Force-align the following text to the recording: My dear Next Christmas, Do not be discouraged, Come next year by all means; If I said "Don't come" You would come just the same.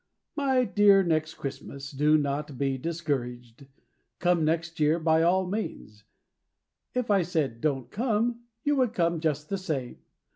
My 0.35 0.63
dear 0.65 1.03
Next 1.03 1.35
Christmas, 1.35 1.91
Do 1.91 2.17
not 2.17 2.57
be 2.57 2.75
discouraged, 2.75 3.67
Come 4.17 4.43
next 4.43 4.79
year 4.79 4.97
by 4.97 5.21
all 5.21 5.45
means; 5.45 6.05
If 6.95 7.11
I 7.11 7.21
said 7.21 7.61
"Don't 7.61 7.91
come" 7.91 8.39
You 8.63 8.77
would 8.77 8.93
come 8.93 9.19
just 9.19 9.49
the 9.49 9.59
same. 9.59 9.99